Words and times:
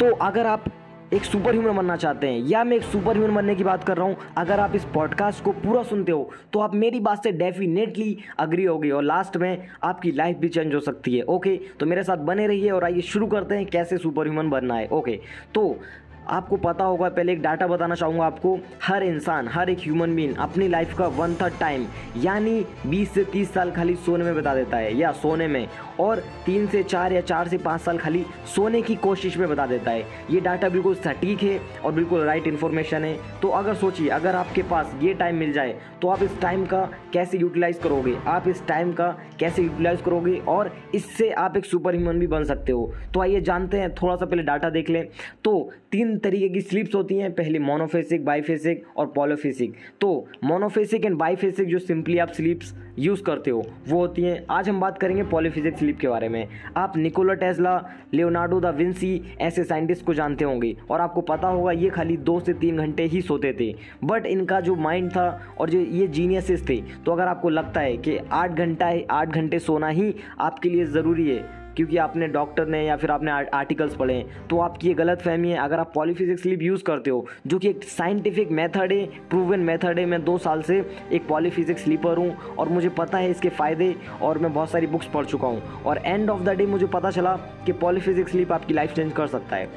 तो 0.00 0.10
अगर 0.14 0.46
आप 0.46 0.64
एक 1.14 1.24
सुपर 1.24 1.52
ह्यूमन 1.52 1.76
बनना 1.76 1.96
चाहते 1.96 2.26
हैं, 2.26 2.40
या 2.48 2.62
मैं 2.64 2.76
एक 2.76 2.82
सुपर 2.82 3.16
ह्यूमन 3.16 3.34
बनने 3.34 3.54
की 3.54 3.64
बात 3.64 3.84
कर 3.84 3.96
रहा 3.96 4.06
हूँ, 4.06 4.16
अगर 4.38 4.60
आप 4.60 4.74
इस 4.74 4.84
पॉडकास्ट 4.84 5.42
को 5.44 5.52
पूरा 5.52 5.82
सुनते 5.82 6.12
हो 6.12 6.30
तो 6.52 6.60
आप 6.60 6.74
मेरी 6.74 7.00
बात 7.00 7.22
से 7.22 7.32
डेफिनेटली 7.32 8.16
अग्री 8.38 8.64
होगी 8.64 8.90
और 8.90 9.02
लास्ट 9.02 9.36
में 9.36 9.66
आपकी 9.82 10.12
लाइफ 10.12 10.36
भी 10.36 10.48
चेंज 10.48 10.74
हो 10.74 10.80
सकती 10.80 11.16
है 11.16 11.22
ओके 11.24 11.56
तो 11.80 11.86
मेरे 11.86 12.02
साथ 12.02 12.16
बने 12.26 12.46
रहिए 12.46 12.70
और 12.70 12.84
आइए 12.84 13.00
शुरू 13.00 13.26
करते 13.26 13.54
हैं 13.54 13.66
कैसे 13.66 13.98
सुपर 13.98 14.28
ह्यूमन 14.28 14.50
बनना 14.50 14.74
है 14.74 14.88
ओके 14.88 15.18
तो 15.54 15.80
आपको 16.28 16.56
पता 16.56 16.84
होगा, 16.84 17.08
पहले 17.08 17.32
एक 17.32 17.42
डाटा 17.42 17.66
बताना 17.66 17.94
चाहूँगा 17.94 18.24
आपको। 18.24 18.58
हर 18.82 19.02
इंसान, 19.02 19.48
हर 19.48 19.70
एक 19.70 19.78
ह्यूमन 19.78 20.14
बीन 20.16 20.34
अपनी 20.36 20.68
लाइफ 20.68 20.96
का 20.98 21.06
वन 21.08 21.34
थर्ड 21.34 21.58
टाइम 21.60 21.86
यानी 22.16 22.64
20 22.86 23.12
से 23.14 23.24
30 23.24 23.52
साल 23.54 23.70
खाली 23.70 23.94
सोने 23.96 24.24
में 24.24 24.34
बता 24.34 24.54
देता 24.54 24.76
है, 24.76 24.96
या 24.96 25.12
सोने 25.12 25.46
में, 25.48 25.66
और 26.00 26.22
तीन 26.46 26.66
से 26.66 26.82
चार 26.82 27.12
या 27.12 27.20
चार 27.20 27.48
से 27.48 27.58
पाँच 27.58 27.80
साल 27.80 27.98
खाली 27.98 28.24
सोने 28.54 28.82
की 28.82 28.94
कोशिश 28.96 29.36
में 29.36 29.48
बता 29.48 29.66
देता 29.66 29.90
है। 29.90 30.04
ये 30.30 30.40
डाटा 30.40 30.68
बिल्कुल 30.68 30.94
सटीक 30.96 31.42
है 31.42 31.58
और 31.84 31.92
बिल्कुल 31.92 32.24
राइट 32.24 32.46
इन्फॉर्मेशन 32.46 33.04
है। 33.04 33.16
तो 33.42 33.48
अगर 33.50 33.74
सोचिए, 33.74 34.08
अगर 34.08 34.36
आपके 34.36 34.62
पास 34.62 34.94
ये 35.02 35.14
टाइम 35.14 35.36
मिल 35.36 35.52
जाए 35.52 35.76
तो 36.02 36.08
आप 36.08 36.22
इस 36.22 36.40
टाइम 36.40 36.64
का 36.66 36.80
कैसे 37.12 37.38
यूटिलाइज 37.38 37.78
करोगे? 37.78 38.16
आप 38.26 38.46
इस 38.48 38.66
टाइम 38.66 38.92
का 38.92 39.08
कैसे 39.40 39.62
यूटिलाइज 39.62 40.00
करोगे? 40.00 40.36
और 40.48 40.70
इससे 40.94 41.30
आप 41.30 41.56
एक 41.56 41.64
सुपर 41.64 41.94
ह्यूमन 41.94 42.18
भी 42.18 42.26
बन 42.26 42.44
सकते 42.44 42.72
हो। 42.72 42.92
तो 43.14 43.20
आइए 43.20 43.40
जानते 43.40 43.80
हैं, 43.80 43.94
थोड़ा 43.94 44.16
सा 44.16 44.26
पहले 44.26 44.42
डाटा 44.42 44.70
देख 44.70 44.90
लें। 44.90 45.06
तो 45.44 45.70
तीन 45.92 46.16
तरीके 46.18 46.48
की 46.48 46.60
स्लिप्स 46.60 46.94
होती 46.94 47.16
हैं। 47.16 47.32
पहले 47.32 47.58
मोनोफेसिक 47.58 48.24
बाईफेसिक 48.24 48.84
और 48.96 49.06
पॉलोफेसिक 49.16 49.74
तो 50.00 50.26
मोनोफेसिक 50.44 51.04
एंड 51.04 51.16
बाईफेसिक 51.16 51.68
जो 51.68 51.78
सिंपली 51.78 52.18
आप 52.18 52.32
स्लिप्स 52.32 52.74
यूज़ 52.98 53.22
करते 53.22 53.50
हो, 53.50 53.62
वो 53.88 53.98
होती 53.98 54.22
हैं। 54.22 54.44
आज 54.50 54.68
हम 54.68 54.80
बात 54.80 54.98
करेंगे 54.98 55.22
पॉलीफिजिक 55.22 55.76
स्लिप 55.78 55.98
के 55.98 56.08
बारे 56.08 56.28
में। 56.28 56.46
आप 56.76 56.96
Nikola 56.96 57.34
Tesla 57.34 57.76
Leonardo 58.14 58.60
da 58.60 58.70
Vinci 58.70 59.20
ऐसे 59.40 59.64
साइंटिस्ट 59.64 60.04
को 60.04 60.14
जानते 60.14 60.44
होंगे 60.44 60.74
और 60.90 61.00
आपको 61.00 61.20
पता 61.20 61.48
होगा 61.48 61.72
ये 61.72 61.90
खाली 61.90 62.16
दो 62.18 62.38
से 62.40 62.52
तीन 62.54 62.76
घंटे 62.76 63.04
ही 63.04 63.20
सोते 63.22 63.52
थे। 63.60 63.72
बट 64.04 64.26
इनका 64.26 64.60
जो 64.60 64.74
माइंड 64.76 65.10
था 65.10 65.28
और 65.58 65.70
जो 65.70 65.80
ये 65.80 66.06
जीनियसिस 66.08 66.68
थे 66.68 66.80
तो 67.06 67.12
अगर 67.12 67.28
आपको 67.28 67.48
लगता 67.48 67.80
है 67.80 67.96
कि 67.98 68.18
आठ 68.32 68.50
घंटा 68.52 68.92
आठ 69.10 69.28
घंटे 69.28 69.58
सोना 69.58 69.88
ही 69.88 70.14
आपके 70.40 70.68
लिए 70.68 70.84
ज़रूरी 70.86 71.28
है 71.28 71.57
क्योंकि 71.78 71.96
आपने 71.98 72.26
डॉक्टर 72.28 72.66
ने 72.66 72.84
या 72.84 72.96
फिर 72.96 73.10
आपने 73.10 73.30
आर्टिकल्स 73.30 73.94
पढ़े 73.96 74.14
हैं 74.14 74.46
तो 74.48 74.58
आपकी 74.60 74.88
ये 74.88 74.94
गलत 74.94 75.22
फहमी 75.22 75.50
है। 75.50 75.58
अगर 75.58 75.78
आप 75.78 75.92
पॉलीफिजिक्स 75.94 76.42
स्लीप 76.42 76.62
यूज़ 76.62 76.82
करते 76.84 77.10
हो, 77.10 77.26
जो 77.46 77.58
कि 77.58 77.68
एक 77.68 77.84
साइंटिफिक 77.86 78.50
मेथड 78.52 78.92
है 78.92 79.04
प्रूवन 79.30 79.60
मेथड 79.60 79.98
है, 79.98 80.06
मैं 80.06 80.22
दो 80.24 80.36
साल 80.38 80.62
से 80.62 80.78
एक 81.12 81.26
पॉलीफिजिक्स 81.28 81.84
स्लीपर 81.84 82.16
हूँ 82.16 82.54
और 82.54 82.68
मुझे 82.68 82.88
पता 82.98 83.18
है 83.18 83.30
इसके 83.30 83.48
फ़ायदे 83.50 83.94
और 84.22 84.38
मैं 84.38 84.52
बहुत 84.54 84.70
सारी 84.70 84.86
बुक्स 84.86 85.06
पढ़ 85.06 85.24
चुका 85.26 85.48
हूँ। 85.48 85.82
और 85.82 85.98
एंड 85.98 86.30
ऑफ़ 86.30 86.42
द 86.42 86.56
डे 86.58 86.66
मुझे 86.66 86.86
पता 86.88 87.10
चला 87.10 87.36
कि 87.66 87.72
पॉलीफिजिक्स 87.74 88.30
स्लीप 88.30 88.52
आपकी 88.52 88.74
लाइफ 88.74 88.94
चेंज 88.94 89.12
कर 89.12 89.26
सकता 89.26 89.56
है। 89.56 89.68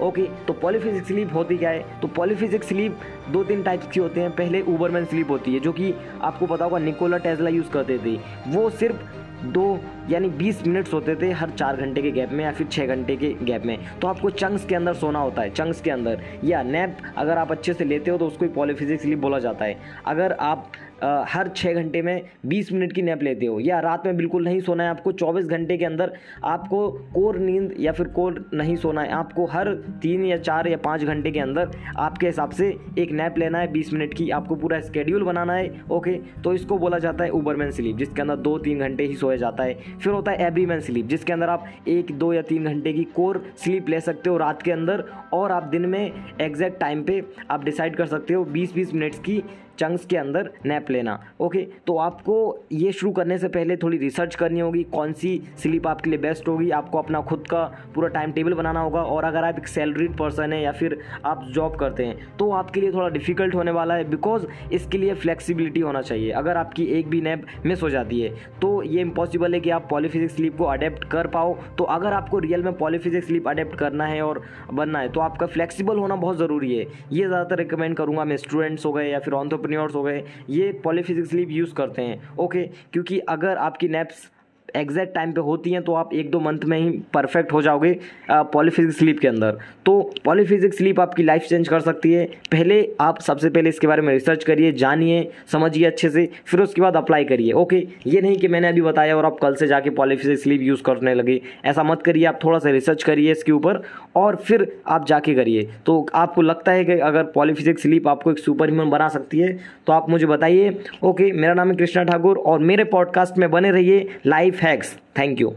ओके 0.00 0.22
तो 0.46 0.52
पॉलीफिजिक्स 0.52 1.06
स्लीप 1.08 1.34
होती 1.34 1.56
क्या 1.58 1.70
है? 1.70 2.00
तो 2.00 2.08
पॉलीफिजिक्स 2.08 2.68
स्लीप 2.68 2.98
दो 3.30 3.44
तीन 3.44 3.62
टाइप्स 3.62 3.86
की 3.86 4.00
होते 4.00 4.20
हैं। 4.20 4.30
पहले 4.30 4.62
ऊबरमैन 4.62 5.04
स्लीप 5.04 5.30
होती 5.30 5.54
है, 5.54 5.60
जो 5.60 5.72
कि 5.72 5.94
आपको 6.22 6.46
पता 6.46 6.64
होगा 6.64 6.78
निकोला 6.78 7.18
टेस्ला 7.18 7.50
यूज़ 7.50 7.70
करते 7.70 7.98
थे। 7.98 8.16
वो 8.48 8.68
सिर्फ़ 8.70 8.96
दो, 9.44 9.78
यानी 10.10 10.28
20 10.28 10.66
मिनट्स 10.66 10.92
होते 10.94 11.14
थे 11.16 11.30
हर 11.30 11.50
चार 11.50 11.76
घंटे 11.76 12.02
के 12.02 12.10
गैप 12.10 12.30
में 12.32 12.44
या 12.44 12.52
फिर 12.52 12.66
छः 12.66 12.86
घंटे 12.86 13.16
के 13.16 13.32
गैप 13.42 13.66
में। 13.66 13.78
तो 14.00 14.08
आपको 14.08 14.30
चंक्स 14.30 14.64
के 14.64 14.74
अंदर 14.74 14.94
सोना 14.94 15.18
होता 15.18 15.42
है 15.42 15.50
चंक्स 15.50 15.80
के 15.80 15.90
अंदर। 15.90 16.22
या 16.44 16.62
नैप 16.62 16.96
अगर 17.16 17.38
आप 17.38 17.52
अच्छे 17.52 17.72
से 17.72 17.84
लेते 17.84 18.10
हो 18.10 18.18
तो 18.18 18.26
उसको 18.26 18.48
पॉलीफिजिक्स 18.48 19.02
स्लीप 19.02 19.18
बोला 19.18 19.38
जाता 19.38 19.64
है। 19.64 19.76
अगर 20.06 20.32
आप 20.32 20.72
हर 20.98 21.48
छः 21.56 21.74
घंटे 21.74 22.02
में 22.02 22.22
बीस 22.46 22.72
मिनट 22.72 22.92
की 22.92 23.02
नैप 23.02 23.22
लेते 23.22 23.46
हो। 23.46 23.58
या 23.60 23.78
रात 23.80 24.06
में 24.06 24.16
बिल्कुल 24.16 24.44
नहीं 24.44 24.60
सोना 24.60 24.84
है 24.84 24.90
आपको, 24.90 25.12
चौबीस 25.12 25.46
घंटे 25.46 25.76
के 25.76 25.84
अंदर 25.84 26.12
आपको 26.44 26.88
कोर 27.14 27.38
नींद 27.38 27.74
या 27.78 27.92
फिर 27.92 28.08
कोर 28.08 28.44
नहीं 28.54 28.76
सोना 28.76 29.02
है। 29.02 29.10
आपको 29.12 29.46
हर 29.46 29.72
तीन 30.02 30.24
या 30.24 30.36
चार 30.38 30.68
या 30.68 30.76
पाँच 30.76 31.04
घंटे 31.04 31.30
के 31.30 31.40
अंदर 31.40 31.70
आपके 31.98 32.26
हिसाब 32.26 32.50
से 32.50 32.68
एक 32.98 33.12
नैप 33.12 33.38
लेना 33.38 33.58
है, 33.58 33.70
बीस 33.72 33.92
मिनट 33.92 34.14
की 34.14 34.28
आपको 34.30 34.54
पूरा 34.56 34.80
स्केड्यूल 34.80 35.22
बनाना 35.24 35.54
है 35.54 35.84
ओके 35.90 36.14
तो 36.44 36.52
इसको 36.54 36.78
बोला 36.78 36.98
जाता 36.98 37.24
है 37.24 37.30
ऊबरमैन 37.32 37.70
स्लीप 37.70 37.96
जिसके 37.96 38.22
अंदर 38.22 38.36
दो 38.38 38.56
तीन 38.58 38.78
घंटे 38.78 39.04
ही 39.04 39.14
सोया 39.16 39.36
जाता 39.36 39.62
है। 39.62 39.74
फिर 39.74 40.12
होता 40.12 40.32
है 40.32 40.46
एवरीमैन 40.46 40.80
स्लीप 40.80 41.06
जिसके 41.06 41.32
अंदर 41.32 41.48
आप 41.48 41.66
एक, 41.88 42.12
दो 42.12 42.32
या 42.32 42.42
तीन 42.42 42.64
घंटे 42.64 42.92
की 42.92 43.04
कोर 43.14 43.42
स्लीप 43.56 43.88
ले 43.88 44.00
सकते 44.00 44.30
हो 44.30 44.36
रात 44.36 44.62
के 44.62 44.72
अंदर, 44.72 45.04
और 45.32 45.52
आप 45.52 45.62
दिन 45.64 45.86
में 45.86 46.12
एग्जैक्ट 46.40 46.80
टाइम 46.80 47.02
पे 47.02 47.22
आप 47.50 47.64
डिसाइड 47.64 47.96
कर 47.96 48.06
सकते 48.06 48.34
हो 48.34 48.44
बीस 48.46 48.74
बीस 48.74 48.94
मिनट्स 48.94 49.18
की 49.20 49.42
चंक्स 49.78 50.06
के 50.06 50.16
अंदर 50.16 50.50
नैप 50.66 50.90
लेना। 50.90 51.18
ओके 51.40 51.66
तो 51.86 51.96
आपको 51.98 52.36
ये 52.72 52.92
शुरू 52.92 53.12
करने 53.12 53.38
से 53.38 53.48
पहले 53.50 53.76
थोड़ी 53.76 53.98
रिसर्च 53.98 54.34
करनी 54.34 54.60
होगी, 54.60 54.82
कौन 54.84 55.12
सी 55.14 55.40
स्लीप 55.58 55.86
आपके 55.86 56.10
लिए 56.10 56.18
बेस्ट 56.18 56.48
होगी, 56.48 56.70
आपको 56.72 56.98
अपना 56.98 57.20
खुद 57.22 57.46
का 57.50 57.64
पूरा 57.94 58.08
टाइम 58.10 58.32
टेबल 58.32 58.54
बनाना 58.54 58.80
होगा, 58.80 59.02
और 59.02 59.24
अगर 59.24 59.44
आप 59.44 59.58
एक 59.58 59.68
सैलरीड 59.68 60.16
पर्सन 60.18 60.52
है 60.52 60.62
या 60.62 60.72
फिर 60.72 60.98
आप 61.24 61.44
जॉब 61.54 61.76
करते 61.76 62.04
हैं 62.04 62.36
तो 62.38 62.50
आपके 62.52 62.80
लिए 62.80 62.92
थोड़ा 62.92 63.08
डिफ़िकल्ट 63.10 63.54
होने 63.54 63.70
वाला 63.72 63.94
है 63.94 64.08
बिकॉज़ 64.10 64.46
इसके 64.72 64.98
लिए 64.98 65.14
फ्लेक्सिबिलिटी 65.16 65.80
होना 65.80 66.02
चाहिए। 66.02 66.30
अगर 66.32 66.56
आपकी 66.56 66.84
एक 66.98 67.08
भी 67.10 67.20
नैप 67.20 67.46
मिस 67.66 67.82
हो 67.82 67.90
जाती 67.90 68.20
है 68.20 68.34
तो 68.60 68.82
ये 68.84 69.00
इम्पॉसिबल 69.00 69.54
है 69.54 69.60
कि 69.60 69.70
आप 69.70 69.86
पॉलीफिजिक्स 69.90 70.34
स्लीप 70.36 70.56
को 70.58 70.64
अडेप्ट 70.66 71.04
कर 71.10 71.26
पाओ। 71.28 71.56
तो 71.78 71.84
अगर 71.86 72.12
आपको 72.12 72.38
रियल 72.38 72.62
में 72.62 72.72
पॉलीफिजिक्स 72.76 73.26
स्लीप 73.26 73.48
अडेप्ट 73.48 73.78
करना 73.78 74.06
है 74.06 74.20
और 74.22 74.42
बनना 74.72 74.98
है 74.98 75.08
तो 75.08 75.20
आपका 75.20 75.46
फ्लेक्सिबल 75.48 75.98
होना 75.98 76.16
बहुत 76.16 76.38
ज़रूरी 76.38 76.74
है। 76.74 76.84
ये 77.12 77.26
ज़्यादातर 77.26 77.58
रिकमेंड 77.58 77.96
करूँगा 77.96 78.24
मैं 78.24 78.36
स्टूडेंट्स 78.38 78.86
हो 78.86 78.92
गए 78.92 79.08
या 79.08 79.18
फिर 79.18 79.34
ऑन्थोप 79.34 79.65
एंटरप्रेन्योर्स 79.66 79.94
हो 79.94 80.02
गए 80.02 80.24
ये 80.50 80.72
पॉलीफिजिक्स 80.84 81.32
लीव 81.32 81.50
यूज़ 81.50 81.74
करते 81.74 82.02
हैं। 82.02 82.36
ओके 82.38 82.64
क्योंकि 82.92 83.18
अगर 83.28 83.56
आपकी 83.58 83.88
नैप्स 83.88 84.30
एग्जैक्ट 84.74 85.14
टाइम 85.14 85.32
पे 85.32 85.40
होती 85.40 85.70
हैं 85.70 85.82
तो 85.82 85.92
आप 85.94 86.14
एक 86.14 86.30
दो 86.30 86.40
मंथ 86.40 86.64
में 86.64 86.78
ही 86.78 86.90
परफेक्ट 87.14 87.52
हो 87.52 87.60
जाओगे 87.62 87.92
पॉलीफिजिक्स 88.30 88.98
स्लीप 88.98 89.18
के 89.18 89.28
अंदर। 89.28 89.58
तो 89.86 90.00
पॉलीफिजिक्स 90.24 90.76
स्लीप 90.76 91.00
आपकी 91.00 91.22
लाइफ 91.22 91.42
चेंज 91.42 91.68
कर 91.68 91.80
सकती 91.80 92.12
है। 92.12 92.24
पहले 92.52 92.78
आप 93.00 93.20
सबसे 93.20 93.50
पहले 93.50 93.68
इसके 93.68 93.86
बारे 93.86 94.02
में 94.02 94.12
रिसर्च 94.12 94.44
करिए, 94.44 94.72
जानिए, 94.72 95.30
समझिए 95.52 95.84
अच्छे 95.86 96.10
से, 96.10 96.28
फिर 96.46 96.60
उसके 96.60 96.82
बाद 96.82 96.96
अप्लाई 96.96 97.24
करिए, 97.24 97.52
ओके? 97.52 97.76
ये 98.06 98.20
नहीं 98.20 98.36
कि 98.36 98.48
मैंने 98.48 98.68
अभी 98.68 98.80
बताया 98.80 99.16
और 99.16 99.26
आप 99.26 99.38
कल 99.42 99.54
से 99.54 99.66
जाके 99.66 99.90
पॉलीफिजिक्स 99.92 100.42
स्लीप 100.42 100.62
यूज़ 100.62 100.82
करने 100.82 101.14
लगे। 101.14 101.40
ऐसा 101.64 101.82
मत 101.82 102.02
करिए, 102.02 102.24
आप 102.24 102.38
थोड़ा 102.44 102.58
सा 102.58 102.70
रिसर्च 102.70 103.02
करिए 103.02 103.32
इसके 103.32 103.52
ऊपर 103.52 103.80
और 104.16 104.36
फिर 104.38 104.66
आप 104.86 105.06
जाके 105.06 105.34
करिए। 105.34 105.68
तो 105.86 106.06
आपको 106.14 106.42
लगता 106.42 106.72
है 106.72 106.84
कि 106.84 106.92
अगर 106.92 107.22
पॉलीफिजिक्स 107.34 107.82
स्लीप 107.82 108.08
आपको 108.08 108.30
एक 108.30 108.38
सुपर 108.38 108.70
ह्यूमन 108.70 108.90
बना 108.90 109.08
सकती 109.08 109.38
है 109.38 109.52
तो 109.86 109.92
आप 109.92 110.08
मुझे 110.10 110.26
बताइए, 110.26 110.76
ओके? 111.02 111.30
मेरा 111.32 111.54
नाम 111.54 111.70
है 111.70 111.76
कृष्णा 111.76 112.04
ठाकुर 112.04 112.38
और 112.38 112.58
मेरे 112.60 112.84
पॉडकास्ट 112.86 113.38
में 113.38 113.50
बने 113.50 113.70
रहिए 113.70 114.08
लाइफ 114.26 114.55
Thanks. 114.58 114.96
thank 115.14 115.38
you 115.38 115.56